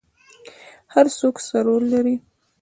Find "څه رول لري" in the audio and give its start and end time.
1.47-2.15